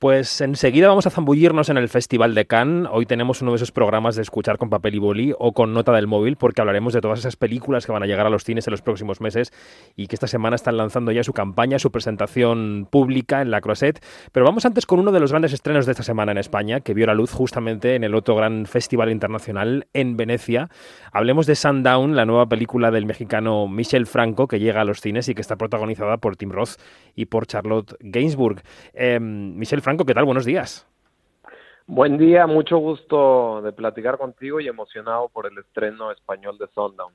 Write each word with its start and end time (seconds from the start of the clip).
Pues 0.00 0.40
enseguida 0.40 0.88
vamos 0.88 1.06
a 1.06 1.10
zambullirnos 1.10 1.68
en 1.68 1.76
el 1.76 1.90
Festival 1.90 2.34
de 2.34 2.46
Cannes. 2.46 2.88
Hoy 2.90 3.04
tenemos 3.04 3.42
uno 3.42 3.50
de 3.50 3.56
esos 3.56 3.70
programas 3.70 4.16
de 4.16 4.22
escuchar 4.22 4.56
con 4.56 4.70
papel 4.70 4.94
y 4.94 4.98
boli 4.98 5.34
o 5.38 5.52
con 5.52 5.74
nota 5.74 5.92
del 5.92 6.06
móvil, 6.06 6.36
porque 6.36 6.62
hablaremos 6.62 6.94
de 6.94 7.02
todas 7.02 7.18
esas 7.18 7.36
películas 7.36 7.84
que 7.84 7.92
van 7.92 8.02
a 8.02 8.06
llegar 8.06 8.26
a 8.26 8.30
los 8.30 8.42
cines 8.42 8.66
en 8.66 8.70
los 8.70 8.80
próximos 8.80 9.20
meses 9.20 9.52
y 9.96 10.06
que 10.06 10.16
esta 10.16 10.26
semana 10.26 10.56
están 10.56 10.78
lanzando 10.78 11.12
ya 11.12 11.22
su 11.22 11.34
campaña, 11.34 11.78
su 11.78 11.90
presentación 11.90 12.88
pública 12.90 13.42
en 13.42 13.50
la 13.50 13.60
Croisette. 13.60 14.02
Pero 14.32 14.46
vamos 14.46 14.64
antes 14.64 14.86
con 14.86 15.00
uno 15.00 15.12
de 15.12 15.20
los 15.20 15.32
grandes 15.32 15.52
estrenos 15.52 15.84
de 15.84 15.92
esta 15.92 16.02
semana 16.02 16.32
en 16.32 16.38
España, 16.38 16.80
que 16.80 16.94
vio 16.94 17.04
la 17.04 17.12
luz 17.12 17.32
justamente 17.32 17.94
en 17.94 18.02
el 18.02 18.14
otro 18.14 18.34
gran 18.34 18.64
festival 18.64 19.10
internacional 19.10 19.86
en 19.92 20.16
Venecia. 20.16 20.70
Hablemos 21.12 21.44
de 21.44 21.56
Sundown, 21.56 22.16
la 22.16 22.24
nueva 22.24 22.46
película 22.46 22.90
del 22.90 23.04
mexicano 23.04 23.68
Michel 23.68 24.06
Franco, 24.06 24.48
que 24.48 24.60
llega 24.60 24.80
a 24.80 24.84
los 24.86 25.02
cines 25.02 25.28
y 25.28 25.34
que 25.34 25.42
está 25.42 25.56
protagonizada 25.56 26.16
por 26.16 26.38
Tim 26.38 26.52
Roth 26.52 26.80
y 27.14 27.26
por 27.26 27.46
Charlotte 27.46 27.96
Gainsbourg. 28.00 28.62
Eh, 28.94 29.20
Michel 29.20 29.82
Franco, 29.82 29.89
¿qué 29.98 30.14
tal? 30.14 30.24
Buenos 30.24 30.44
días. 30.44 30.86
Buen 31.86 32.16
día, 32.16 32.46
mucho 32.46 32.78
gusto 32.78 33.60
de 33.62 33.72
platicar 33.72 34.16
contigo 34.16 34.60
y 34.60 34.68
emocionado 34.68 35.28
por 35.28 35.46
el 35.46 35.58
estreno 35.58 36.12
español 36.12 36.56
de 36.58 36.68
Sundown. 36.68 37.12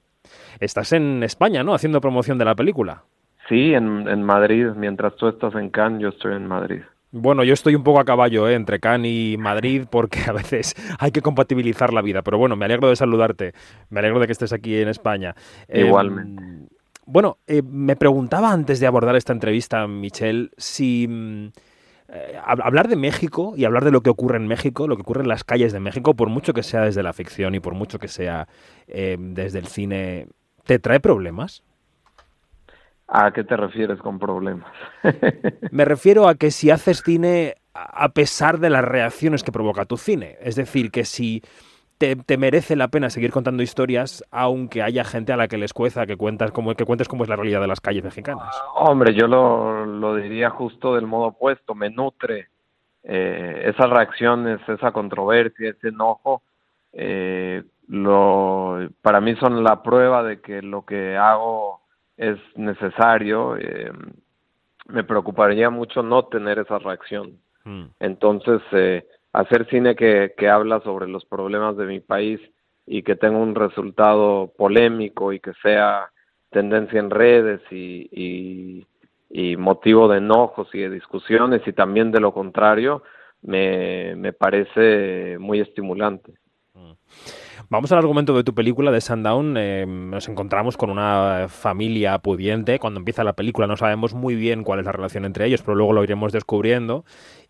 Estás 0.60 0.92
en 0.92 1.24
España, 1.24 1.64
¿no? 1.64 1.74
Haciendo 1.74 2.02
promoción 2.02 2.38
de 2.38 2.46
la 2.46 2.56
película. 2.56 3.04
Sí, 3.48 3.74
en, 3.74 4.24
Madrid. 4.24 4.68
Mientras 4.76 5.16
tú 5.16 5.28
estás 5.28 5.56
en 5.56 5.70
Cannes, 5.70 6.02
yo 6.02 6.10
estoy 6.10 6.36
en 6.36 6.48
Madrid. 6.48 6.82
Bueno, 7.12 7.46
yo 7.46 7.54
estoy 7.54 7.76
un 7.76 7.84
poco 7.84 8.02
a 8.02 8.06
caballo 8.06 8.50
¿eh? 8.50 8.56
entre 8.56 8.80
Cannes 8.80 9.12
y 9.12 9.38
Madrid 9.40 9.86
porque 9.90 10.20
a 10.28 10.34
veces 10.34 10.76
hay 11.00 11.12
que 11.12 11.22
compatibilizar 11.22 11.94
la 11.94 12.02
vida. 12.02 12.22
Pero 12.22 12.38
bueno, 12.38 12.58
me 12.58 12.66
alegro 12.66 12.90
de 12.90 12.98
saludarte. 12.98 13.54
Me 13.90 14.00
alegro 14.00 14.20
de 14.20 14.26
que 14.26 14.34
estés 14.34 14.52
aquí 14.52 14.78
en 14.78 14.90
España. 14.90 15.36
Igualmente. 15.70 16.44
Em, 16.44 16.68
bueno, 17.06 17.38
eh, 17.48 17.62
me 17.62 17.96
preguntaba 17.96 18.52
antes 18.52 18.80
de 18.80 18.88
abordar 18.88 19.16
esta 19.16 19.32
entrevista, 19.32 19.88
Michelle, 19.88 20.50
si 20.58 21.08
mm, 21.08 21.50
eh, 22.10 22.40
hablar 22.44 22.88
de 22.88 22.96
México 22.96 23.54
y 23.58 23.66
hablar 23.66 23.84
de 23.84 23.92
lo 23.92 24.02
que 24.02 24.10
ocurre 24.10 24.38
en 24.38 24.48
México, 24.48 24.88
lo 24.88 24.96
que 24.96 25.02
ocurre 25.02 25.22
en 25.22 25.28
las 25.28 25.44
calles 25.44 25.74
de 25.74 25.80
México, 25.80 26.14
por 26.14 26.30
mucho 26.30 26.54
que 26.54 26.64
sea 26.64 26.82
desde 26.82 27.02
la 27.02 27.14
ficción 27.14 27.56
y 27.56 27.60
por 27.60 27.74
mucho 27.74 27.98
que 27.98 28.08
sea 28.08 28.48
eh, 28.88 29.18
desde 29.20 29.60
el 29.60 29.68
cine, 29.68 30.28
¿te 30.66 30.78
trae 30.78 31.00
problemas? 31.00 31.64
¿A 33.08 33.32
qué 33.32 33.44
te 33.44 33.56
refieres 33.58 34.00
con 34.00 34.20
problemas? 34.20 34.72
Me 35.72 35.86
refiero 35.86 36.28
a 36.28 36.36
que 36.36 36.52
si 36.52 36.70
haces 36.70 37.02
cine 37.04 37.56
a 37.74 38.10
pesar 38.10 38.60
de 38.60 38.70
las 38.70 38.86
reacciones 38.86 39.44
que 39.44 39.52
provoca 39.52 39.86
tu 39.86 39.98
cine, 39.98 40.38
es 40.42 40.56
decir, 40.56 40.92
que 40.92 41.06
si 41.06 41.44
te, 41.98 42.38
merece 42.38 42.76
la 42.76 42.90
pena 42.90 43.10
seguir 43.10 43.32
contando 43.32 43.64
historias, 43.64 44.24
aunque 44.32 44.82
haya 44.82 45.04
gente 45.04 45.34
a 45.34 45.38
la 45.38 45.48
que 45.48 45.58
les 45.58 45.74
cueza 45.74 46.06
que 46.06 46.18
cuentas 46.18 46.52
como 46.52 46.74
que 46.76 46.86
cuentes 46.86 47.08
cómo 47.08 47.24
es 47.24 47.30
la 47.30 47.36
realidad 47.36 47.62
de 47.62 47.68
las 47.68 47.82
calles 47.82 48.04
mexicanas. 48.04 48.44
Ah, 48.52 48.90
hombre, 48.90 49.14
yo 49.14 49.28
lo, 49.28 50.16
diría 50.16 50.50
justo 50.50 50.96
del 50.96 51.08
modo 51.08 51.28
opuesto, 51.28 51.74
me 51.76 51.90
nutre 51.90 52.50
eh, 53.04 53.64
esas 53.66 53.90
reacciones, 53.90 54.60
esa 54.68 54.92
controversia, 54.92 55.70
ese 55.70 55.90
enojo, 55.90 56.44
eh, 56.92 57.64
lo, 57.88 58.90
para 59.02 59.22
mí 59.22 59.36
son 59.36 59.64
la 59.64 59.84
prueba 59.84 60.24
de 60.24 60.42
que 60.42 60.62
lo 60.62 60.86
que 60.86 61.16
hago 61.18 61.82
es 62.18 62.38
necesario. 62.56 63.58
Eh, 63.58 63.92
me 64.88 65.04
preocuparía 65.04 65.70
mucho 65.70 66.04
no 66.04 66.26
tener 66.26 66.60
esa 66.60 66.80
reacción. 66.80 67.40
Mm. 67.64 67.86
Entonces, 68.00 68.62
eh, 68.72 69.06
hacer 69.36 69.68
cine 69.70 69.96
que, 69.96 70.34
que 70.38 70.50
habla 70.50 70.80
sobre 70.82 71.08
los 71.08 71.26
problemas 71.26 71.76
de 71.78 71.86
mi 71.86 72.00
país 72.00 72.40
y 72.86 73.04
que 73.04 73.16
tenga 73.16 73.38
un 73.38 73.56
resultado 73.56 74.54
polémico 74.58 75.34
y 75.34 75.40
que 75.40 75.52
sea 75.62 76.10
tendencia 76.52 77.00
en 77.00 77.10
redes 77.10 77.62
y, 77.72 78.86
y, 79.30 79.58
motivo 79.58 80.08
de 80.08 80.20
enojos 80.20 80.70
y 80.74 80.80
de 80.80 80.90
discusiones 80.90 81.62
y 81.66 81.74
también 81.74 82.12
de 82.12 82.20
lo 82.22 82.34
contrario, 82.34 83.04
me, 83.42 84.16
me 84.16 84.32
parece 84.32 85.38
muy 85.40 85.60
estimulante. 85.60 86.34
Mm. 86.74 86.92
Vamos 87.70 87.92
al 87.92 87.98
argumento 87.98 88.36
de 88.36 88.44
tu 88.44 88.54
película 88.54 88.92
de 88.92 89.02
Sundown. 89.02 89.56
Eh, 89.58 89.86
nos 89.88 90.30
encontramos 90.30 90.78
con 90.78 90.92
una 90.92 91.48
familia 91.50 92.20
pudiente. 92.20 92.78
Cuando 92.80 93.00
empieza 93.00 93.24
la 93.24 93.34
película 93.34 93.66
no 93.66 93.76
sabemos 93.76 94.14
muy 94.14 94.36
bien 94.36 94.64
cuál 94.64 94.80
es 94.80 94.86
la 94.86 94.92
relación 94.92 95.26
entre 95.26 95.48
ellos, 95.48 95.64
pero 95.64 95.76
luego 95.76 95.94
lo 95.94 96.04
iremos 96.04 96.32
descubriendo 96.32 97.06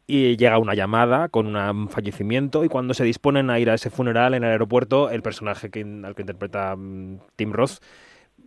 y 0.07 0.37
llega 0.37 0.59
una 0.59 0.75
llamada 0.75 1.29
con 1.29 1.55
un 1.55 1.89
fallecimiento 1.89 2.63
y 2.63 2.69
cuando 2.69 2.93
se 2.93 3.03
disponen 3.03 3.49
a 3.49 3.59
ir 3.59 3.69
a 3.69 3.73
ese 3.73 3.89
funeral 3.89 4.33
en 4.33 4.43
el 4.43 4.51
aeropuerto, 4.51 5.09
el 5.09 5.21
personaje 5.21 5.69
que, 5.69 5.81
al 5.81 6.15
que 6.15 6.21
interpreta 6.21 6.75
mm, 6.75 7.19
Tim 7.35 7.51
Roth, 7.51 7.79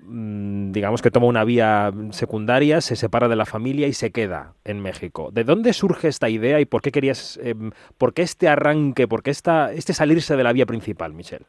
mm, 0.02 0.70
digamos 0.70 1.02
que 1.02 1.10
toma 1.10 1.26
una 1.26 1.44
vía 1.44 1.92
secundaria, 2.10 2.80
se 2.80 2.94
separa 2.94 3.28
de 3.28 3.36
la 3.36 3.44
familia 3.44 3.88
y 3.88 3.92
se 3.92 4.12
queda 4.12 4.54
en 4.64 4.80
México. 4.80 5.30
¿De 5.32 5.42
dónde 5.44 5.72
surge 5.72 6.08
esta 6.08 6.28
idea 6.28 6.60
y 6.60 6.64
por 6.64 6.80
qué 6.80 6.92
querías, 6.92 7.38
em, 7.42 7.72
por 7.98 8.14
qué 8.14 8.22
este 8.22 8.48
arranque, 8.48 9.08
por 9.08 9.22
qué 9.22 9.30
esta, 9.30 9.72
este 9.72 9.94
salirse 9.94 10.36
de 10.36 10.44
la 10.44 10.52
vía 10.52 10.66
principal, 10.66 11.12
Michelle? 11.12 11.46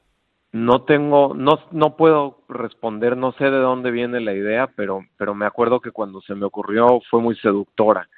No 0.51 0.81
tengo, 0.81 1.35
no, 1.35 1.59
no 1.69 1.95
puedo 1.95 2.39
responder, 2.49 3.15
no 3.15 3.33
sé 3.33 3.43
de 3.43 3.59
dónde 3.59 3.91
viene 3.91 4.19
la 4.19 4.33
idea, 4.33 4.65
pero, 4.75 5.05
pero 5.15 5.35
me 5.35 5.45
acuerdo 5.45 5.79
que 5.79 5.91
cuando 5.91 6.21
se 6.21 6.33
me 6.33 6.45
ocurrió 6.47 6.99
fue 7.11 7.21
muy 7.21 7.35
seductora 7.35 8.09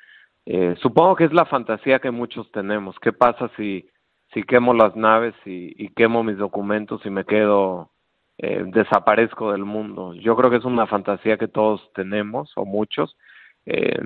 eh, 0.46 0.76
supongo 0.82 1.16
que 1.16 1.26
es 1.26 1.34
la 1.34 1.46
fantasía 1.46 2.00
que 2.00 2.12
muchos 2.12 2.52
tenemos. 2.52 3.00
¿Qué 3.00 3.14
pasa 3.14 3.50
si, 3.58 3.88
si 4.34 4.44
quemo 4.44 4.74
las 4.74 4.96
naves 4.96 5.36
y, 5.46 5.90
quemo 5.90 6.24
mis 6.24 6.38
documentos 6.38 7.06
y 7.06 7.10
me 7.10 7.26
quedo, 7.26 7.92
eh, 8.38 8.64
desaparezco 8.68 9.52
del 9.52 9.66
mundo? 9.66 10.14
Yo 10.14 10.36
creo 10.36 10.50
que 10.50 10.58
es 10.58 10.66
una 10.66 10.88
fantasía 10.88 11.38
que 11.38 11.48
todos 11.48 11.92
tenemos, 11.94 12.52
o 12.56 12.66
muchos. 12.66 13.18
Eh, 13.66 14.00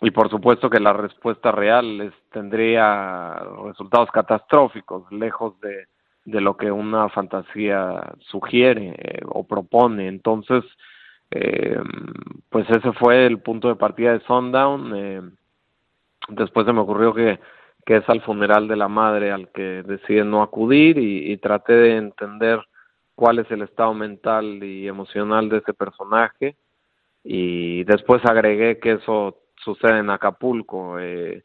y 0.00 0.10
por 0.10 0.30
supuesto 0.30 0.70
que 0.70 0.80
la 0.80 0.92
respuesta 0.92 1.52
real 1.52 2.00
es, 2.00 2.12
tendría 2.32 3.34
resultados 3.64 4.10
catastróficos, 4.10 5.10
lejos 5.12 5.58
de, 5.60 5.86
de 6.24 6.40
lo 6.40 6.56
que 6.56 6.70
una 6.70 7.08
fantasía 7.10 8.14
sugiere 8.20 8.94
eh, 8.98 9.20
o 9.26 9.46
propone. 9.46 10.08
Entonces, 10.08 10.64
eh, 11.30 11.78
pues 12.50 12.68
ese 12.70 12.92
fue 12.92 13.26
el 13.26 13.40
punto 13.40 13.68
de 13.68 13.76
partida 13.76 14.12
de 14.12 14.20
Sundown. 14.20 15.36
Después 16.28 16.66
se 16.66 16.72
me 16.72 16.80
ocurrió 16.80 17.14
que, 17.14 17.38
que 17.84 17.96
es 17.96 18.08
al 18.08 18.22
funeral 18.22 18.68
de 18.68 18.76
la 18.76 18.88
madre 18.88 19.30
al 19.30 19.50
que 19.50 19.82
decide 19.82 20.24
no 20.24 20.42
acudir 20.42 20.98
y, 20.98 21.36
traté 21.38 21.74
de 21.74 21.96
entender 21.96 22.60
cuál 23.14 23.38
es 23.38 23.50
el 23.50 23.62
estado 23.62 23.94
mental 23.94 24.62
y 24.62 24.88
emocional 24.88 25.48
de 25.48 25.58
ese 25.58 25.74
personaje 25.74 26.56
y 27.22 27.84
después 27.84 28.24
agregué 28.24 28.78
que 28.78 28.92
eso 28.92 29.38
sucede 29.56 29.98
en 29.98 30.10
Acapulco. 30.10 30.98
Eh, 30.98 31.44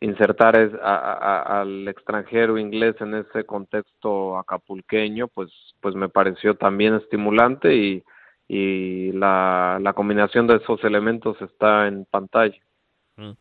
insertar 0.00 0.56
al 0.56 1.88
extranjero 1.88 2.58
inglés 2.58 2.96
en 3.00 3.14
ese 3.14 3.44
contexto 3.44 4.38
acapulqueño, 4.38 5.28
pues, 5.28 5.50
pues 5.80 5.94
me 5.94 6.08
pareció 6.08 6.54
también 6.54 6.94
estimulante 6.94 7.74
y, 7.74 8.04
y 8.46 9.12
la, 9.12 9.78
la 9.80 9.92
combinación 9.94 10.46
de 10.46 10.56
esos 10.56 10.82
elementos 10.84 11.40
está 11.40 11.88
en 11.88 12.04
pantalla. 12.04 12.58
Mm. 13.16 13.32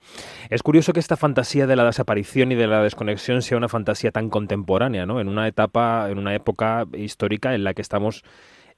Es 0.49 0.63
curioso 0.63 0.93
que 0.93 1.01
esta 1.01 1.17
fantasía 1.17 1.67
de 1.67 1.75
la 1.75 1.83
desaparición 1.83 2.51
y 2.51 2.55
de 2.55 2.67
la 2.67 2.81
desconexión 2.81 3.41
sea 3.41 3.57
una 3.57 3.67
fantasía 3.67 4.11
tan 4.11 4.29
contemporánea, 4.29 5.05
¿no? 5.05 5.19
En 5.19 5.27
una 5.27 5.47
etapa, 5.47 6.09
en 6.09 6.17
una 6.17 6.33
época 6.33 6.85
histórica 6.93 7.53
en 7.53 7.65
la 7.65 7.73
que 7.73 7.81
estamos 7.81 8.23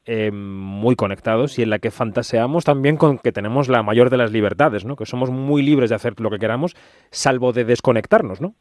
eh, 0.06 0.32
muy 0.32 0.96
conectados 0.96 1.60
y 1.60 1.64
en 1.64 1.70
la 1.70 1.80
que 1.80 1.92
fantaseamos 1.92 2.64
también 2.64 2.98
con 2.98 3.20
que 3.20 3.32
tenemos 3.32 3.70
la 3.70 3.84
mayor 3.84 4.10
de 4.10 4.18
las 4.18 4.32
libertades, 4.32 4.86
¿no? 4.86 4.96
Que 4.96 5.06
somos 5.06 5.30
muy 5.30 5.62
libres 5.62 5.90
de 5.90 5.96
hacer 5.96 6.20
lo 6.20 6.32
que 6.32 6.40
queramos, 6.40 6.76
salvo 7.12 7.54
de 7.54 7.66
desconectarnos, 7.66 8.42
¿no? 8.42 8.56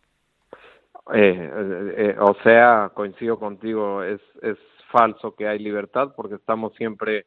Eh, 1.14 1.50
eh, 1.96 2.16
o 2.18 2.34
sea, 2.42 2.90
coincido 2.92 3.38
contigo, 3.38 4.02
es, 4.02 4.20
es 4.42 4.58
falso 4.90 5.34
que 5.36 5.46
hay 5.48 5.58
libertad 5.58 6.12
porque 6.16 6.34
estamos 6.34 6.74
siempre 6.74 7.26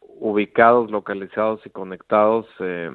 ubicados, 0.00 0.90
localizados 0.90 1.60
y 1.66 1.70
conectados. 1.70 2.46
Eh, 2.60 2.90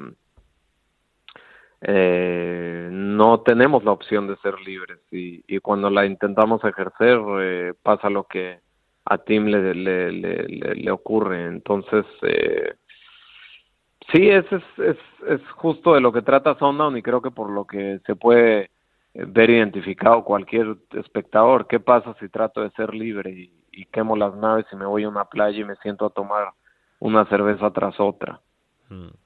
eh, 1.86 2.88
no 2.92 3.42
tenemos 3.42 3.84
la 3.84 3.92
opción 3.92 4.26
de 4.28 4.38
ser 4.38 4.60
libres 4.62 5.00
y, 5.12 5.60
cuando 5.60 5.90
la 5.90 6.06
intentamos 6.06 6.64
ejercer 6.64 7.20
eh, 7.42 7.74
pasa 7.84 8.10
lo 8.10 8.24
que 8.24 8.62
a 9.04 9.18
Tim 9.18 9.48
le, 9.48 9.76
le, 9.76 10.12
le, 10.14 10.76
le 10.76 10.92
ocurre. 10.92 11.46
Entonces, 11.46 12.06
eh, 12.22 12.76
sí, 14.14 14.30
es, 14.30 14.46
es, 14.50 14.64
es, 14.78 14.98
es, 15.28 15.42
justo 15.58 15.94
de 15.94 16.00
lo 16.00 16.14
que 16.14 16.22
trata 16.22 16.58
Sundown 16.58 16.98
y 16.98 17.02
creo 17.02 17.22
que 17.22 17.32
por 17.32 17.50
lo 17.50 17.66
que 17.66 18.00
se 18.06 18.16
puede 18.16 18.72
ver 19.14 19.50
identificado 19.50 20.24
cualquier 20.24 20.78
espectador. 20.94 21.68
¿Qué 21.68 21.82
pasa 21.82 22.16
si 22.22 22.30
trato 22.30 22.62
de 22.62 22.72
ser 22.72 22.94
libre 22.94 23.30
y, 23.30 23.54
y 23.74 23.86
quemo 23.88 24.16
las 24.16 24.34
naves 24.36 24.66
y 24.72 24.78
me 24.78 24.86
voy 24.86 25.04
a 25.04 25.10
una 25.10 25.26
playa 25.26 25.60
y 25.60 25.66
me 25.66 25.76
siento 25.78 26.06
a 26.06 26.12
tomar 26.12 26.54
una 27.00 27.26
cerveza 27.26 27.72
tras 27.72 28.00
otra? 28.00 28.40
Mm. 28.90 29.23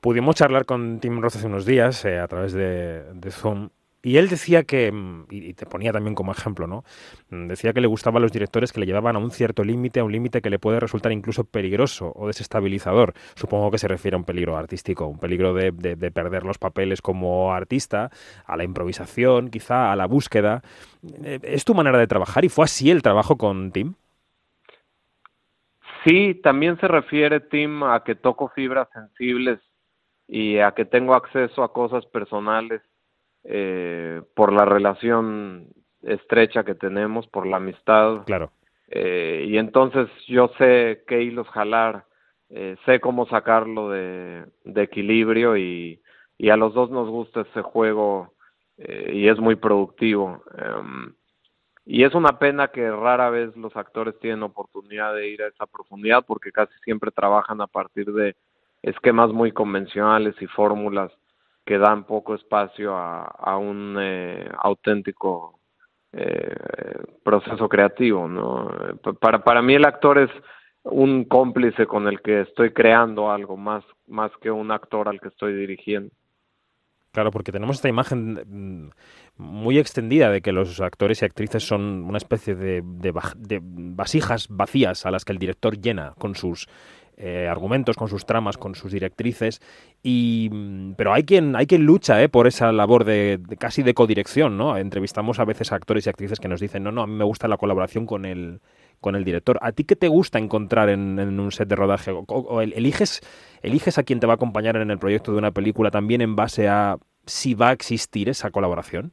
Pudimos 0.00 0.36
charlar 0.36 0.64
con 0.64 1.00
Tim 1.00 1.20
Roth 1.20 1.36
hace 1.36 1.46
unos 1.46 1.66
días 1.66 2.04
eh, 2.04 2.20
a 2.20 2.28
través 2.28 2.52
de, 2.52 3.02
Zoom 3.32 3.70
Y 4.00 4.18
él 4.18 4.28
decía 4.28 4.62
que, 4.62 4.92
mm, 4.92 5.26
y 5.30 5.54
te 5.54 5.66
ponía 5.66 5.92
también 5.92 6.14
como 6.14 6.30
ejemplo, 6.30 6.68
¿no? 6.68 6.84
Mm, 7.30 7.48
decía 7.48 7.72
que 7.72 7.80
le 7.80 7.88
gustaban 7.88 8.22
los 8.22 8.30
directores 8.30 8.72
que 8.72 8.78
le 8.78 8.86
llevaban 8.86 9.16
a 9.16 9.18
un 9.18 9.32
cierto 9.32 9.64
límite, 9.64 9.98
a 9.98 10.04
un 10.04 10.12
límite 10.12 10.40
que 10.40 10.50
le 10.50 10.60
puede 10.60 10.78
resultar 10.78 11.10
incluso 11.10 11.42
peligroso 11.42 12.12
o 12.14 12.28
desestabilizador. 12.28 13.12
Supongo 13.34 13.72
que 13.72 13.78
se 13.78 13.88
refiere 13.88 14.14
a 14.14 14.18
un 14.18 14.24
peligro 14.24 14.56
artístico, 14.56 15.06
un 15.08 15.18
peligro 15.18 15.52
de, 15.52 15.72
perder 16.12 16.44
los 16.44 16.58
papeles 16.58 17.02
como 17.02 17.52
artista, 17.52 18.10
a 18.46 18.56
la 18.56 18.62
improvisación, 18.62 19.50
quizá 19.50 19.90
a 19.90 19.96
la 19.96 20.06
búsqueda. 20.06 20.62
Eh, 21.24 21.40
¿Es 21.42 21.64
tu 21.64 21.74
manera 21.74 21.98
de 21.98 22.06
trabajar 22.06 22.44
y 22.44 22.48
fue 22.48 22.66
así 22.66 22.88
el 22.92 23.02
trabajo 23.02 23.36
con 23.36 23.72
Tim? 23.72 23.94
Sí, 26.04 26.40
también 26.42 26.78
se 26.78 26.86
refiere 26.86 27.40
Tim 27.40 27.82
a 27.82 28.04
que 28.04 28.14
toco 28.14 28.48
fibras 28.54 28.88
sensibles 28.92 29.58
y 30.28 30.58
a 30.58 30.72
que 30.72 30.84
tengo 30.84 31.14
acceso 31.14 31.62
a 31.62 31.72
cosas 31.72 32.04
personales 32.06 32.82
eh, 33.44 34.20
por 34.34 34.52
la 34.52 34.66
relación 34.66 35.68
estrecha 36.02 36.64
que 36.64 36.74
tenemos, 36.74 37.26
por 37.26 37.46
la 37.46 37.56
amistad. 37.56 38.24
Claro. 38.26 38.52
Eh, 38.88 39.46
y 39.48 39.58
entonces 39.58 40.08
yo 40.26 40.50
sé 40.58 41.04
qué 41.06 41.22
hilos 41.22 41.48
jalar, 41.48 42.04
eh, 42.50 42.76
sé 42.84 43.00
cómo 43.00 43.26
sacarlo 43.26 43.90
de, 43.90 44.44
equilibrio 44.76 45.56
y, 45.56 46.00
y, 46.38 46.50
a 46.50 46.56
los 46.56 46.72
dos 46.72 46.90
nos 46.90 47.08
gusta 47.08 47.42
ese 47.42 47.62
juego 47.62 48.34
eh, 48.78 49.12
y 49.14 49.28
es 49.28 49.38
muy 49.38 49.56
productivo. 49.56 50.42
Em, 50.56 51.14
y 51.84 52.04
es 52.04 52.14
una 52.14 52.38
pena 52.38 52.68
que 52.68 52.90
rara 52.90 53.30
vez 53.30 53.56
los 53.56 53.74
actores 53.76 54.18
tienen 54.20 54.42
oportunidad 54.42 55.14
de 55.14 55.28
ir 55.28 55.42
a 55.42 55.48
esa 55.48 55.66
profundidad 55.66 56.24
porque 56.26 56.52
casi 56.52 56.72
siempre 56.84 57.10
trabajan 57.10 57.60
a 57.60 57.66
partir 57.66 58.12
de 58.12 58.36
esquemas 58.82 59.30
muy 59.30 59.52
convencionales 59.52 60.34
y 60.40 60.46
fórmulas 60.46 61.12
que 61.64 61.78
dan 61.78 62.04
poco 62.04 62.34
espacio 62.34 62.96
a, 62.96 63.58
un 63.58 63.96
eh, 64.00 64.48
auténtico 64.58 65.60
eh, 66.12 66.54
proceso 67.22 67.68
creativo, 67.68 68.26
¿no? 68.26 68.70
Para, 69.20 69.44
para 69.44 69.60
mí 69.60 69.74
el 69.74 69.84
actor 69.84 70.18
es 70.18 70.30
un 70.84 71.24
cómplice 71.24 71.86
con 71.86 72.08
el 72.08 72.22
que 72.22 72.40
estoy 72.40 72.72
creando 72.72 73.30
algo 73.30 73.56
más, 73.56 73.84
más 74.06 74.30
que 74.40 74.50
un 74.50 74.70
actor 74.70 75.08
al 75.08 75.20
que 75.20 75.28
estoy 75.28 75.54
dirigiendo. 75.54 76.10
Claro, 77.12 77.30
porque 77.30 77.52
tenemos 77.52 77.76
esta 77.76 77.88
imagen 77.88 78.34
mm, 78.46 78.90
muy 79.42 79.78
extendida 79.78 80.30
de 80.30 80.40
que 80.40 80.52
los 80.52 80.80
actores 80.80 81.22
y 81.22 81.24
actrices 81.24 81.66
son 81.66 82.04
una 82.04 82.18
especie 82.18 82.54
de, 82.54 82.82
de 82.82 83.60
vasijas 83.62 84.46
vacías 84.48 85.06
a 85.06 85.10
las 85.10 85.24
que 85.24 85.32
el 85.32 85.38
director 85.38 85.78
llena 85.78 86.14
con 86.18 86.34
sus 86.34 86.68
eh, 87.20 87.48
argumentos, 87.50 87.96
con 87.96 88.06
sus 88.06 88.24
tramas, 88.24 88.56
con 88.56 88.76
sus 88.76 88.92
directrices. 88.92 89.60
Y, 90.04 90.48
mm, 90.52 90.92
pero 90.96 91.12
hay 91.12 91.24
quien, 91.24 91.56
hay 91.56 91.66
quien 91.66 91.84
lucha 91.84 92.22
eh, 92.22 92.28
por 92.28 92.46
esa 92.46 92.70
labor 92.70 93.04
de, 93.04 93.40
casi 93.58 93.82
de 93.82 93.92
codirección, 93.92 94.56
¿no? 94.56 94.76
Entrevistamos 94.76 95.40
a 95.40 95.44
veces 95.44 95.72
a 95.72 95.74
actores 95.74 96.06
y 96.06 96.10
actrices 96.10 96.38
que 96.38 96.46
nos 96.46 96.60
dicen, 96.60 96.84
no, 96.84 96.92
no, 96.92 97.02
a 97.02 97.08
mí 97.08 97.14
me 97.14 97.24
gusta 97.24 97.48
la 97.48 97.56
colaboración 97.56 98.06
con 98.06 98.24
el, 98.24 98.60
con 99.00 99.16
el 99.16 99.24
director. 99.24 99.58
¿A 99.62 99.72
ti 99.72 99.82
qué 99.82 99.96
te 99.96 100.06
gusta 100.06 100.38
encontrar 100.38 100.90
en, 100.90 101.18
un 101.18 101.50
set 101.50 101.68
de 101.68 101.74
rodaje? 101.74 102.14
Eliges, 102.74 103.20
¿Eliges 103.62 103.98
a 103.98 104.04
quien 104.04 104.20
te 104.20 104.28
va 104.28 104.34
a 104.34 104.36
acompañar 104.36 104.76
en 104.76 104.92
el 104.92 104.98
proyecto 104.98 105.32
de 105.32 105.38
una 105.38 105.50
película 105.50 105.90
también 105.90 106.20
en 106.20 106.36
base 106.36 106.68
a 106.68 106.98
si 107.26 107.54
va 107.54 107.70
a 107.70 107.72
existir 107.72 108.28
esa 108.28 108.52
colaboración? 108.52 109.12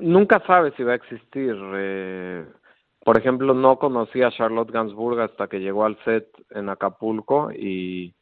Nunca 0.00 0.42
sabes 0.46 0.72
si 0.78 0.82
va 0.82 0.92
a 0.92 0.96
existir. 0.96 1.54
Eh, 1.74 2.46
por 3.04 3.18
ejemplo, 3.18 3.52
no 3.52 3.78
conocí 3.78 4.22
a 4.22 4.30
Charlotte 4.30 4.70
Gainsbourg 4.70 5.20
hasta 5.20 5.48
que 5.48 5.58
llegó 5.58 5.84
al 5.84 5.98
set 6.04 6.26
en 6.54 6.68
Acapulco 6.68 7.50
y, 7.52 8.14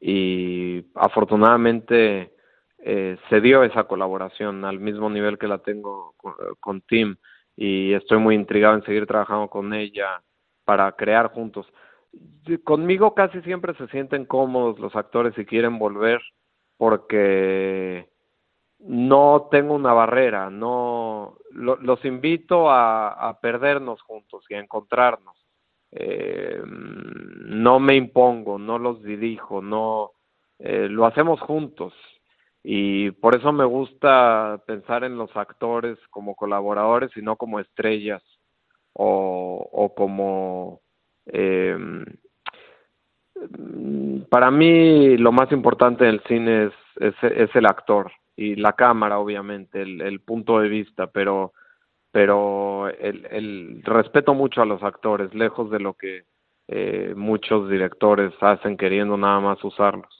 y 0.00 0.84
afortunadamente 0.94 2.32
eh, 2.80 3.18
se 3.28 3.40
dio 3.40 3.64
esa 3.64 3.84
colaboración 3.84 4.64
al 4.64 4.78
mismo 4.78 5.10
nivel 5.10 5.36
que 5.36 5.48
la 5.48 5.58
tengo 5.58 6.14
con, 6.60 6.80
Tim 6.82 7.16
y 7.56 7.92
estoy 7.92 8.18
muy 8.18 8.36
intrigado 8.36 8.76
en 8.76 8.84
seguir 8.84 9.06
trabajando 9.06 9.48
con 9.48 9.74
ella 9.74 10.22
para 10.64 10.92
crear 10.92 11.32
juntos. 11.32 11.66
Conmigo 12.64 13.14
casi 13.14 13.42
siempre 13.42 13.74
se 13.74 13.88
sienten 13.88 14.24
cómodos 14.26 14.78
los 14.78 14.94
actores 14.94 15.36
y 15.36 15.44
quieren 15.44 15.78
volver 15.78 16.20
porque 16.76 18.08
no 18.78 19.48
tengo 19.50 19.74
una 19.74 19.92
barrera, 19.92 20.50
no 20.50 21.36
los 21.50 22.04
invito 22.04 22.70
a, 22.70 23.38
perdernos 23.42 24.00
juntos 24.02 24.44
y 24.48 24.54
a 24.54 24.60
encontrarnos. 24.60 25.36
Eh, 25.90 26.62
no 27.48 27.80
me 27.80 27.96
impongo, 27.96 28.58
no 28.58 28.78
los 28.78 29.02
dirijo, 29.02 29.62
no 29.62 30.12
eh, 30.58 30.88
lo 30.88 31.06
hacemos 31.06 31.40
juntos. 31.40 31.94
Y 32.62 33.10
por 33.12 33.36
eso 33.36 33.52
me 33.52 33.64
gusta 33.64 34.62
pensar 34.66 35.04
en 35.04 35.16
los 35.16 35.34
actores 35.36 35.98
como 36.10 36.34
colaboradores 36.34 37.10
y 37.16 37.22
no 37.22 37.36
como 37.36 37.60
estrellas 37.60 38.22
o, 38.92 39.68
o 39.72 39.94
como 39.94 40.80
eh, 41.26 41.76
para 44.28 44.50
mí 44.50 45.16
lo 45.16 45.32
más 45.32 45.50
importante 45.52 46.04
en 46.04 46.10
el 46.10 46.22
cine 46.24 46.66
es, 46.66 46.72
es, 46.96 47.14
es 47.22 47.56
el 47.56 47.66
actor 47.66 48.10
y 48.36 48.54
la 48.54 48.74
cámara, 48.74 49.18
obviamente, 49.18 49.82
el, 49.82 50.20
punto 50.20 50.60
de 50.60 50.68
vista, 50.68 51.08
pero, 51.08 51.54
pero 52.12 52.88
el, 52.88 53.82
respeto 53.84 54.32
mucho 54.32 54.62
a 54.62 54.66
los 54.66 54.82
actores, 54.84 55.34
lejos 55.34 55.70
de 55.70 55.80
lo 55.80 55.94
que 55.94 56.22
eh, 56.68 57.14
muchos 57.16 57.68
directores 57.70 58.32
hacen 58.40 58.76
queriendo 58.76 59.16
nada 59.16 59.40
más 59.40 59.64
usarlos. 59.64 60.18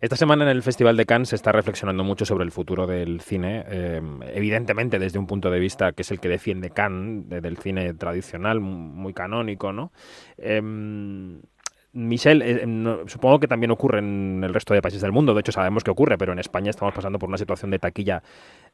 Esta 0.00 0.16
semana 0.16 0.44
en 0.44 0.50
el 0.50 0.62
Festival 0.62 0.98
de 0.98 1.06
Cannes 1.06 1.30
se 1.30 1.36
está 1.36 1.50
reflexionando 1.50 2.04
mucho 2.04 2.26
sobre 2.26 2.44
el 2.44 2.50
futuro 2.50 2.86
del 2.86 3.22
cine, 3.22 3.64
eh, 3.66 4.02
evidentemente 4.34 4.98
desde 4.98 5.18
un 5.18 5.26
punto 5.26 5.50
de 5.50 5.58
vista 5.58 5.92
que 5.92 6.02
es 6.02 6.10
el 6.10 6.20
que 6.20 6.28
defiende 6.28 6.68
Cannes, 6.68 7.28
del 7.42 7.56
cine 7.56 7.94
tradicional, 7.94 8.60
muy 8.60 9.14
canónico, 9.14 9.72
¿no? 9.72 9.92
Em, 10.36 11.40
Michelle, 11.94 12.44
eh, 12.44 12.66
supongo 13.06 13.38
que 13.38 13.46
también 13.46 13.70
ocurre 13.70 14.00
en 14.00 14.42
el 14.44 14.52
resto 14.52 14.74
de 14.74 14.82
países 14.82 15.00
del 15.00 15.12
mundo, 15.12 15.32
de 15.32 15.40
hecho 15.40 15.52
sabemos 15.52 15.84
que 15.84 15.92
ocurre, 15.92 16.18
pero 16.18 16.32
en 16.32 16.40
España 16.40 16.70
estamos 16.70 16.92
pasando 16.92 17.18
por 17.20 17.28
una 17.28 17.38
situación 17.38 17.70
de 17.70 17.78
taquilla 17.78 18.22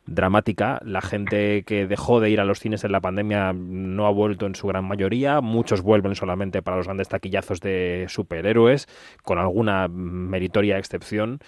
dramática. 0.07 0.81
La 0.85 1.01
gente 1.01 1.63
que 1.65 1.87
dejó 1.87 2.21
de 2.21 2.31
ir 2.31 2.41
a 2.41 2.45
los 2.45 2.61
cines 2.61 2.85
en 2.85 2.93
la 2.93 3.01
pandemia 3.01 3.53
no 3.53 4.07
ha 4.07 4.11
vuelto 4.11 4.47
en 4.47 4.55
su 4.55 4.67
gran 4.67 4.85
mayoría, 4.85 5.41
muchos 5.41 5.83
vuelven 5.83 6.15
solamente 6.15 6.63
para 6.63 6.77
los 6.77 6.87
grandes 6.87 7.09
taquillazos 7.09 7.61
de 7.61 8.07
superhéroes, 8.09 8.89
con 9.23 9.39
alguna 9.39 9.89
meritoria 9.89 10.79
excepción. 10.79 11.41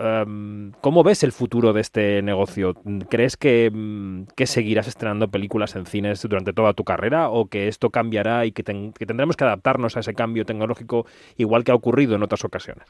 Em, 0.00 0.72
¿Cómo 0.80 1.02
ves 1.04 1.22
el 1.24 1.32
futuro 1.32 1.74
de 1.74 1.82
este 1.82 2.22
negocio? 2.22 2.74
¿Crees 3.10 3.36
mm, 3.36 4.22
que, 4.34 4.46
seguirás 4.46 4.88
estrenando 4.88 5.30
películas 5.30 5.76
en 5.76 5.84
cines 5.84 6.22
durante 6.22 6.54
toda 6.54 6.72
tu 6.72 6.84
carrera 6.84 7.28
o 7.28 7.48
que 7.48 7.68
esto 7.68 7.90
cambiará 7.90 8.46
y 8.46 8.52
que, 8.52 8.62
tendremos 8.62 9.36
que 9.36 9.44
adaptarnos 9.44 9.98
a 9.98 10.00
ese 10.00 10.14
cambio 10.14 10.46
tecnológico 10.46 11.04
igual 11.36 11.64
que 11.64 11.72
ha 11.72 11.74
ocurrido 11.74 12.14
en 12.14 12.22
otras 12.22 12.44
ocasiones? 12.46 12.86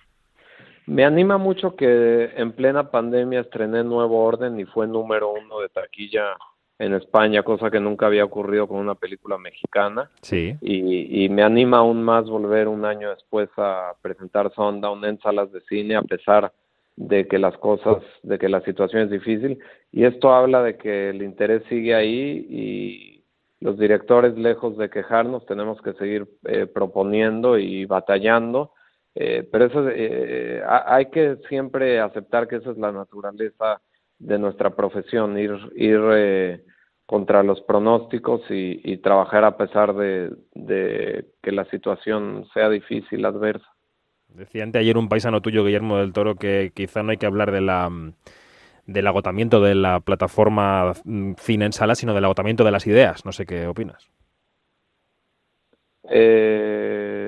Me 0.91 1.05
anima 1.05 1.39
mucho 1.39 1.77
que 1.77 2.31
en 2.37 2.51
plena 2.51 2.91
pandemia 2.91 3.41
estrené 3.41 3.85
Nuevo 3.85 4.25
Orden 4.25 4.59
y 4.59 4.65
fue 4.65 4.89
número 4.89 5.33
uno 5.33 5.61
de 5.61 5.69
taquilla 5.69 6.37
en 6.81 6.95
España, 6.95 7.45
cosa 7.45 7.71
que 7.71 7.79
nunca 7.79 8.07
había 8.07 8.25
ocurrido 8.25 8.67
con 8.67 8.79
una 8.79 8.97
película 8.97 9.39
mexicana. 9.39 10.11
Sí. 10.21 10.57
Y, 10.61 11.25
y 11.25 11.29
me 11.29 11.45
anima 11.45 11.79
aún 11.79 12.03
más 12.03 12.29
volver 12.29 12.67
un 12.67 12.85
año 12.85 13.11
después 13.11 13.49
a 13.57 13.93
presentar 14.03 14.53
Sundown 14.53 15.05
en 15.05 15.21
salas 15.21 15.53
de 15.53 15.61
cine, 15.61 15.95
a 15.95 16.03
pesar 16.03 16.53
de 16.97 17.29
que 17.29 17.39
las 17.39 17.57
cosas, 17.59 18.03
de 18.25 18.41
que 18.41 18.49
la 18.49 18.61
situación 18.63 19.03
es 19.03 19.11
difícil 19.11 19.61
y 19.93 20.05
esto 20.07 20.33
habla 20.35 20.61
de 20.65 20.77
que 20.77 21.11
el 21.11 21.23
interés 21.23 21.63
sigue 21.69 21.95
ahí 21.95 22.47
y 22.51 23.25
los 23.61 23.79
directores 23.79 24.37
lejos 24.37 24.77
de 24.77 24.91
quejarnos 24.91 25.47
tenemos 25.47 25.81
que 25.83 25.93
seguir 25.93 26.27
eh, 26.47 26.67
proponiendo 26.67 27.59
y 27.59 27.85
batallando, 27.85 28.73
eh, 29.15 29.49
pero 29.51 29.67
eso 29.67 29.89
eh, 29.89 30.63
hay 30.67 31.07
que 31.07 31.37
siempre 31.49 32.01
aceptar 32.01 32.49
que 32.49 32.57
esa 32.57 32.71
es 32.71 32.79
la 32.79 32.93
naturaleza 32.93 33.81
de 34.19 34.39
nuestra 34.39 34.71
profesión, 34.71 35.39
ir, 35.39 35.57
ir 35.75 36.65
contra 37.07 37.43
los 37.43 37.61
pronósticos 37.63 38.43
y, 38.51 38.81
y 38.85 38.99
trabajar 38.99 39.45
a 39.45 39.57
pesar 39.57 39.95
de, 39.95 40.31
de 40.55 41.27
que 41.43 41.53
la 41.53 41.65
situación 41.67 42.47
sea 42.53 42.69
difícil, 42.69 43.25
adversa. 43.25 43.67
Decía 44.29 44.65
ayer 44.75 44.97
un 44.97 45.09
paisano 45.09 45.41
tuyo, 45.41 45.65
Guillermo 45.65 45.99
del 45.99 46.13
Toro, 46.13 46.37
que 46.37 46.71
quizá 46.75 47.03
no 47.03 47.11
hay 47.11 47.17
que 47.17 47.27
hablar 47.27 47.51
de 47.51 47.61
la 47.61 47.91
del 48.87 49.07
agotamiento 49.07 49.61
de 49.61 49.75
la 49.75 50.01
plataforma 50.01 50.93
mm, 51.05 51.35
cine 51.39 51.67
en 51.67 51.73
sala, 51.73 51.95
sino 51.95 52.15
del 52.15 52.25
agotamiento 52.25 52.65
de 52.65 52.71
las 52.71 52.87
ideas. 52.87 53.25
No 53.25 53.33
sé 53.33 53.47
qué 53.47 53.67
opinas. 53.67 54.09
Eh, 56.09 57.20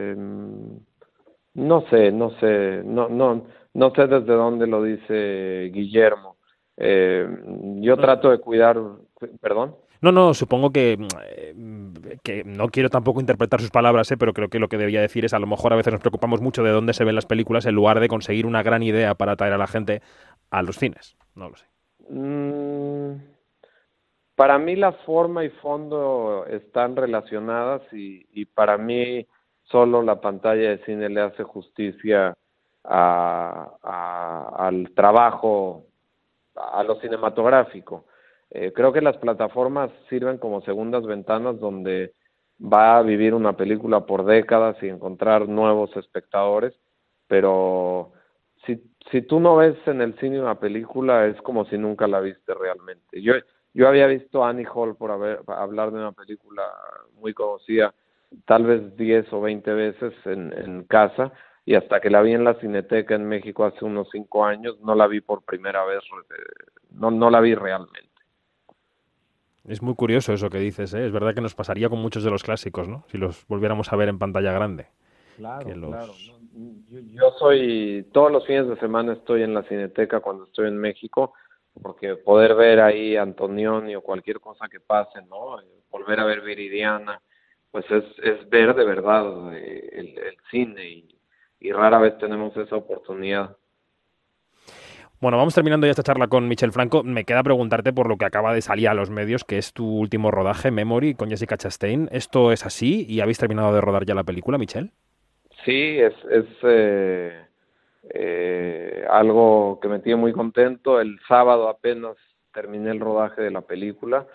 no 1.54 1.85
sé, 1.90 2.11
no 2.12 2.30
sé, 2.38 2.82
no, 2.85 3.09
no, 3.09 3.47
no 3.75 3.92
sé 3.94 4.06
desde 4.06 4.35
dónde 4.35 4.66
lo 4.66 4.82
dice 4.82 5.71
Guillermo. 5.73 6.37
Eh, 6.76 7.28
yo 7.80 7.97
trato 7.97 8.30
de 8.30 8.38
cuidar, 8.38 8.78
perdón. 9.40 9.76
No, 10.00 10.11
no, 10.11 10.35
supongo 10.35 10.71
que, 10.71 10.97
mm, 11.54 11.92
que 12.25 12.42
no 12.44 12.68
quiero 12.68 12.90
tampoco 12.90 13.21
interpretar 13.21 13.61
sus 13.61 13.71
palabras, 13.71 14.11
¿eh? 14.11 14.16
pero 14.16 14.32
creo 14.32 14.49
que 14.49 14.59
lo 14.59 14.68
que 14.68 14.78
debía 14.78 15.00
decir 15.00 15.25
es 15.25 15.32
a 15.32 15.38
lo 15.38 15.47
mejor 15.47 15.73
a 15.73 15.76
veces 15.76 15.92
nos 15.92 16.00
preocupamos 16.00 16.40
mucho 16.40 16.64
de 16.64 16.71
dónde 16.71 16.92
se 16.92 17.04
ven 17.04 17.14
las 17.14 17.26
películas 17.26 17.66
en 17.66 17.76
lugar 17.76 18.00
de 18.00 18.09
conseguir 18.09 18.47
una 18.47 18.64
gran 18.64 18.82
idea 18.82 19.14
para 19.14 19.32
atraer 19.32 19.52
a 19.52 19.59
la 19.59 19.68
gente 19.68 20.02
a 20.50 20.62
los 20.62 20.76
cines. 20.76 21.16
No 21.37 21.50
lo 21.50 21.56
sé. 21.56 21.66
Mm, 22.09 23.23
para 24.35 24.59
mí 24.59 24.75
la 24.75 24.92
forma 24.92 25.44
y 25.44 25.50
fondo 25.50 26.47
están 26.47 26.97
relacionadas 26.97 27.82
y, 27.92 28.26
y 28.32 28.47
para 28.47 28.78
mí 28.78 29.25
solo 29.64 30.02
la 30.02 30.21
pantalla 30.21 30.71
de 30.71 30.85
cine 30.85 31.09
le 31.09 31.21
hace 31.21 31.42
justicia 31.42 32.35
a, 32.85 34.57
al 34.59 34.90
trabajo, 34.95 35.87
a 36.54 36.83
lo 36.83 37.00
cinematográfico. 37.00 38.07
Eh, 38.50 38.73
creo 38.75 38.92
que 38.92 39.00
las 39.00 39.16
plataformas 39.16 39.90
sirven 40.09 40.38
como 40.38 40.61
segundas 40.62 41.07
ventanas 41.07 41.59
donde 41.59 42.12
va 42.62 42.99
a 42.99 43.02
vivir 43.02 43.35
una 43.35 43.57
película 43.57 44.04
por 44.04 44.25
décadas 44.25 44.76
y 44.83 44.88
encontrar 44.88 45.49
nuevos 45.49 45.97
espectadores, 45.97 46.75
pero 47.26 48.12
si, 48.66 48.83
si 49.11 49.23
tú 49.23 49.40
no 49.40 49.57
ves 49.57 49.76
en 49.87 50.02
el 50.02 50.19
cine 50.19 50.40
una 50.40 50.61
película 50.61 51.26
es 51.26 51.40
como 51.42 51.64
si 51.64 51.78
nunca 51.78 52.07
la 52.07 52.21
viste 52.21 52.52
realmente. 52.54 53.23
Yo, 53.23 53.35
yo 53.73 53.88
había 53.88 54.07
visto 54.07 54.45
Annie 54.45 54.66
Hall 54.73 54.97
por 54.97 55.11
haber, 55.11 55.40
hablar 55.47 55.90
de 55.90 55.99
una 55.99 56.12
película 56.12 56.62
muy 57.14 57.33
conocida 57.33 57.95
tal 58.47 58.65
vez 58.65 58.97
10 58.97 59.33
o 59.33 59.41
20 59.41 59.73
veces 59.73 60.15
en, 60.25 60.53
en 60.57 60.85
casa 60.85 61.33
y 61.65 61.75
hasta 61.75 62.01
que 62.01 62.11
la 62.11 62.23
vi 62.23 62.33
en 62.33 62.45
la 62.45 62.55
Cineteca 62.55 63.15
en 63.15 63.29
México 63.29 63.65
hace 63.65 63.85
unos 63.85 64.09
5 64.11 64.45
años 64.45 64.81
no 64.81 64.95
la 64.95 65.07
vi 65.07 65.21
por 65.21 65.43
primera 65.43 65.85
vez, 65.85 66.03
eh, 66.03 66.73
no, 66.91 67.11
no 67.11 67.31
la 67.31 67.41
vi 67.41 67.55
realmente. 67.55 68.11
Es 69.69 69.81
muy 69.81 69.95
curioso 69.95 70.33
eso 70.33 70.51
que 70.51 70.59
dices, 70.59 70.93
¿eh? 70.95 71.07
es 71.07 71.12
verdad 71.12 71.35
que 71.35 71.41
nos 71.41 71.55
pasaría 71.55 71.89
con 71.89 72.01
muchos 72.01 72.25
de 72.25 72.31
los 72.31 72.43
clásicos, 72.43 72.89
¿no? 72.89 73.05
Si 73.09 73.17
los 73.17 73.47
volviéramos 73.47 73.93
a 73.93 73.97
ver 73.97 74.09
en 74.09 74.19
pantalla 74.19 74.53
grande. 74.53 74.89
Claro, 75.37 75.67
claro. 75.67 76.12
Yo, 76.91 76.99
yo, 77.01 77.31
soy, 77.39 78.09
todos 78.12 78.33
los 78.33 78.45
fines 78.45 78.67
de 78.67 78.77
semana 78.79 79.12
estoy 79.12 79.43
en 79.43 79.55
la 79.55 79.62
Cineteca 79.62 80.21
cuando 80.21 80.45
estoy 80.45 80.67
en 80.67 80.79
México, 80.79 81.33
porque 81.81 82.17
poder 82.17 82.55
ver 82.57 82.81
ahí 82.81 83.17
Antonioni 83.17 83.95
o 83.95 84.03
cualquier 84.03 84.41
cosa 84.41 84.69
que 84.69 84.81
pase, 84.81 85.23
¿no? 85.23 85.61
Eh, 85.61 85.65
volver 85.91 86.19
a 86.19 86.25
ver 86.25 86.43
Viridiana, 86.43 87.23
pues 87.73 87.85
es, 87.91 88.05
es 88.23 88.49
ver 88.49 88.75
de 88.75 88.85
verdad 88.85 89.55
eh, 89.55 89.91
el, 89.93 90.19
el 90.19 90.37
cine 90.50 90.88
y, 90.88 91.19
y 91.59 91.73
rara 91.73 91.99
vez 91.99 92.17
tenemos 92.19 92.57
esa 92.57 92.76
oportunidad. 92.76 93.57
Bueno, 95.21 95.38
vamos 95.38 95.55
terminando 95.55 95.87
ya 95.87 95.93
esta 95.93 96.02
charla 96.02 96.26
con 96.26 96.49
Michel 96.49 96.73
Franco. 96.73 97.05
Me 97.05 97.25
queda 97.25 97.45
preguntarte 97.45 97.93
por 97.93 98.09
lo 98.09 98.17
que 98.17 98.25
acaba 98.25 98.52
de 98.52 98.61
salir 98.61 98.88
a 98.88 98.95
los 98.95 99.09
medios, 99.09 99.45
que 99.45 99.57
es 99.57 99.73
tu 99.73 99.87
último 99.87 100.33
rodaje, 100.33 100.73
Memory, 100.73 101.14
con 101.14 101.31
Jessica 101.31 101.57
Chastain. 101.57 102.09
¿Esto 102.11 102.50
es 102.50 102.67
así 102.67 103.07
y 103.09 103.21
habéis 103.21 103.38
terminado 103.38 103.73
de 103.73 103.81
rodar 103.81 104.05
ya 104.05 104.17
la 104.17 104.25
película, 104.25 104.59
Michel? 104.59 104.91
Sí, 105.64 106.00
es, 106.00 106.12
es 106.29 106.47
eh, 106.64 107.47
eh, 108.12 109.07
algo 109.09 109.79
que 109.81 109.87
me 109.87 110.00
tiene 110.00 110.21
muy 110.21 110.33
contento. 110.33 111.00
El 111.00 111.21
sábado 111.29 111.69
apenas 111.69 112.17
terminé 112.52 112.91
el 112.91 112.99
rodaje 112.99 113.43
de 113.43 113.52
la 113.52 113.61
película. 113.61 114.26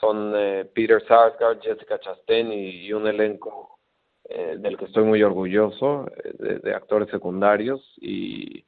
Son 0.00 0.32
eh, 0.36 0.70
Peter 0.74 1.02
Sarsgaard, 1.06 1.60
Jessica 1.60 1.98
Chastain 1.98 2.52
y, 2.52 2.92
un 2.92 3.06
elenco 3.06 3.78
eh, 4.24 4.56
del 4.58 4.76
que 4.76 4.84
estoy 4.84 5.04
muy 5.04 5.22
orgulloso, 5.22 6.06
eh, 6.24 6.60
de, 6.62 6.74
actores 6.74 7.08
secundarios 7.10 7.80
y, 8.00 8.64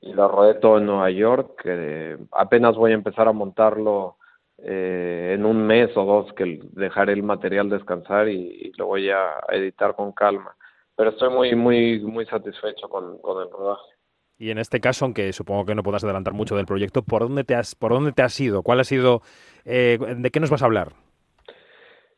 y, 0.00 0.12
lo 0.12 0.28
rodé 0.28 0.54
todo 0.54 0.78
en 0.78 0.86
Nueva 0.86 1.10
York. 1.10 1.62
Eh, 1.64 2.18
apenas 2.32 2.76
voy 2.76 2.92
a 2.92 2.94
empezar 2.94 3.28
a 3.28 3.32
montarlo 3.32 4.16
eh, 4.58 5.32
en 5.34 5.44
un 5.44 5.66
mes 5.66 5.94
o 5.96 6.04
dos 6.04 6.32
que 6.32 6.60
dejaré 6.72 7.12
el 7.12 7.22
material 7.22 7.68
descansar 7.68 8.28
y, 8.28 8.34
y, 8.36 8.72
lo 8.76 8.86
voy 8.86 9.10
a 9.10 9.38
editar 9.50 9.94
con 9.94 10.12
calma. 10.12 10.56
Pero 10.94 11.10
estoy 11.10 11.30
muy, 11.30 11.54
muy, 11.54 12.00
muy 12.00 12.26
satisfecho 12.26 12.88
con, 12.88 13.18
con 13.18 13.42
el 13.42 13.50
rodaje. 13.50 13.95
Y 14.38 14.50
en 14.50 14.58
este 14.58 14.80
caso, 14.80 15.04
aunque 15.04 15.32
supongo 15.32 15.64
que 15.64 15.74
no 15.74 15.82
puedas 15.82 16.04
adelantar 16.04 16.34
mucho 16.34 16.56
del 16.56 16.66
proyecto, 16.66 17.02
¿por 17.02 17.22
dónde 17.22 17.44
te 17.44 17.54
has, 17.54 17.74
por 17.74 17.92
dónde 17.92 18.12
te 18.12 18.22
has 18.22 18.38
ido? 18.38 18.62
¿Cuál 18.62 18.80
ha 18.80 18.84
sido, 18.84 19.22
eh, 19.64 19.98
de 19.98 20.30
qué 20.30 20.40
nos 20.40 20.50
vas 20.50 20.62
a 20.62 20.66
hablar? 20.66 20.92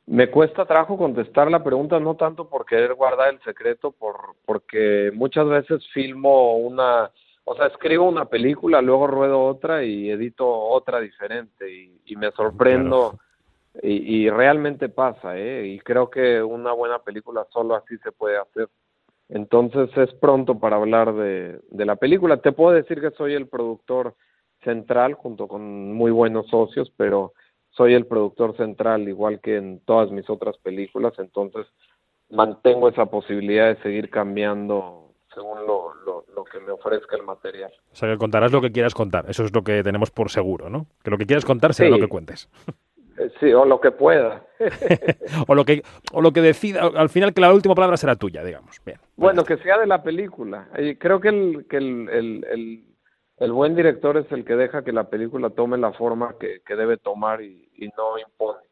Me 0.07 0.31
cuesta 0.31 0.65
trabajo 0.65 0.97
contestar 0.97 1.51
la 1.51 1.63
pregunta, 1.63 2.01
no 2.01 2.17
tanto 2.17 2.49
por 2.49 2.65
querer 2.65 2.95
guardar 2.95 3.35
el 3.35 3.41
secreto, 3.43 3.93
por, 3.93 4.17
porque 4.47 5.11
muchas 5.15 5.47
veces 5.47 5.87
filmo 5.93 6.57
una, 6.57 7.11
o 7.45 7.55
sea, 7.55 7.67
escribo 7.67 8.09
una 8.09 8.25
película, 8.25 8.81
luego 8.81 9.07
ruedo 9.07 9.45
otra 9.45 9.85
y 9.85 10.11
edito 10.11 10.49
otra 10.49 10.99
diferente 10.99 11.71
y, 11.71 12.01
y 12.07 12.17
me 12.17 12.33
sorprendo 12.33 13.11
claro. 13.11 13.81
y, 13.83 14.25
y, 14.25 14.31
realmente 14.31 14.89
pasa, 14.89 15.37
¿eh? 15.39 15.67
Y 15.67 15.79
creo 15.81 16.09
que 16.09 16.43
una 16.43 16.73
buena 16.73 17.01
película 17.01 17.47
solo 17.51 17.77
así 17.77 17.99
se 17.99 18.11
puede 18.11 18.39
hacer. 18.39 18.69
Entonces 19.29 19.91
es 19.97 20.13
pronto 20.15 20.59
para 20.59 20.77
hablar 20.77 21.15
de, 21.15 21.61
de 21.71 21.85
la 21.85 21.97
película. 21.97 22.39
Te 22.39 22.53
puedo 22.53 22.73
decir 22.73 23.01
que 23.01 23.11
soy 23.11 23.35
el 23.35 23.47
productor 23.47 24.15
central 24.65 25.15
junto 25.15 25.47
con 25.49 25.93
muy 25.93 26.11
buenos 26.11 26.49
socios, 26.49 26.91
pero 26.97 27.33
soy 27.71 27.95
el 27.95 28.07
productor 28.07 28.57
central, 28.57 29.09
igual 29.09 29.41
que 29.41 29.57
en 29.57 29.81
todas 29.85 30.11
mis 30.11 30.29
otras 30.29 30.57
películas, 30.59 31.13
entonces 31.19 31.67
mantengo 32.31 32.89
esa 32.89 33.07
posibilidad 33.07 33.75
de 33.75 33.83
seguir 33.83 34.11
cambiando 34.11 35.13
según 35.33 35.59
lo, 35.67 35.95
lo, 36.05 36.25
lo, 36.35 36.45
que 36.45 36.59
me 36.59 36.73
ofrezca 36.73 37.17
el 37.17 37.23
material. 37.23 37.71
O 37.93 37.95
sea, 37.95 38.11
que 38.11 38.19
contarás 38.19 38.51
lo 38.51 38.61
que 38.61 38.73
quieras 38.73 38.95
contar, 38.95 39.27
eso 39.29 39.45
es 39.45 39.55
lo 39.55 39.63
que 39.63 39.83
tenemos 39.83 40.11
por 40.11 40.31
seguro, 40.31 40.69
¿no? 40.69 40.87
Que 41.05 41.11
lo 41.11 41.19
que 41.19 41.27
quieras 41.27 41.45
contar 41.45 41.75
será 41.75 41.89
sí. 41.89 41.95
lo 41.95 42.01
que 42.01 42.09
cuentes. 42.09 42.49
Sí, 43.41 43.53
o 43.53 43.65
lo 43.65 43.81
que 43.81 43.91
pueda. 43.91 44.45
o 45.49 45.55
lo 45.55 45.65
que 45.65 45.83
o 46.13 46.21
lo 46.21 46.33
que 46.33 46.41
decida, 46.41 46.83
al 46.83 47.09
final 47.09 47.33
que 47.33 47.41
la 47.41 47.53
última 47.53 47.75
palabra 47.75 47.97
será 47.97 48.17
tuya, 48.17 48.43
digamos. 48.45 48.81
Bien. 48.85 48.99
Bueno, 49.17 49.45
que 49.45 49.57
sea 49.59 49.79
de 49.79 49.87
la 49.87 50.03
película. 50.03 50.69
Creo 50.99 51.21
que 51.21 51.29
el, 51.29 51.67
que 51.69 51.77
el, 51.77 52.09
el, 52.09 52.47
el 52.51 52.89
el 53.39 53.53
buen 53.53 53.77
director 53.77 54.17
es 54.17 54.31
el 54.33 54.45
que 54.45 54.57
deja 54.57 54.83
que 54.83 54.93
la 54.93 55.09
película 55.09 55.51
tome 55.51 55.79
la 55.79 55.93
forma 55.93 56.35
que, 56.41 56.61
que 56.67 56.75
debe 56.75 56.97
tomar 56.97 57.41
y, 57.41 57.71
y, 57.77 57.87
no 57.97 58.19
impone. 58.19 58.68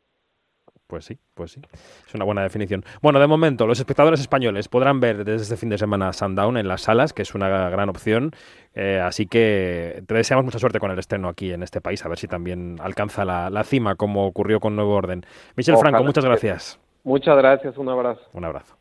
Pues 0.87 1.05
sí, 1.05 1.19
pues 1.35 1.51
sí. 1.51 1.61
Es 2.07 2.15
una 2.15 2.25
buena 2.25 2.43
definición. 2.43 2.85
Bueno, 3.03 3.19
de 3.19 3.27
momento, 3.27 3.67
los 3.67 3.79
espectadores 3.81 4.21
españoles 4.21 4.69
podrán 4.69 5.01
ver 5.01 5.25
desde 5.25 5.43
este 5.43 5.57
fin 5.57 5.69
de 5.69 5.79
semana 5.79 6.13
Sundown 6.13 6.57
en 6.57 6.69
las 6.69 6.83
salas, 6.83 7.13
que 7.13 7.23
es 7.23 7.35
una 7.35 7.49
gran 7.71 7.89
opción. 7.89 8.31
Eh, 8.75 9.01
así 9.03 9.27
que 9.27 10.05
te 10.07 10.15
deseamos 10.15 10.45
mucha 10.45 10.59
suerte 10.59 10.79
con 10.79 10.91
el 10.91 10.99
estreno 10.99 11.29
aquí 11.29 11.53
en 11.53 11.63
este 11.63 11.81
país, 11.81 12.05
a 12.05 12.09
ver 12.09 12.19
si 12.19 12.29
también 12.29 12.77
alcanza 12.81 13.25
la, 13.25 13.51
la 13.51 13.65
cima, 13.65 13.97
como 13.97 14.27
ocurrió 14.27 14.61
con 14.61 14.77
Nuevo 14.77 14.95
Orden. 14.95 15.27
Michel 15.57 15.75
Ojalá. 15.75 15.91
Franco, 15.91 16.05
muchas 16.05 16.25
gracias. 16.25 16.79
Muchas 17.03 17.37
gracias, 17.37 17.77
un 17.79 17.89
abrazo. 17.89 18.23
Un 18.33 18.45
abrazo. 18.45 18.77